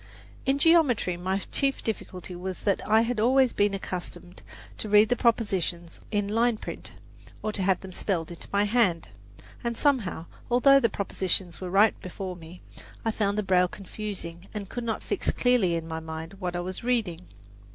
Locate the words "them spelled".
7.81-8.31